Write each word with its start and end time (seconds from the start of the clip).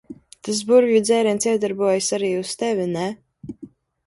Tas 0.47 0.61
burvju 0.71 1.01
dzēriens 1.05 1.45
iedarbojās 1.51 2.09
arī 2.19 2.31
uz 2.39 2.55
tevi, 2.63 2.89
ne? 2.97 3.07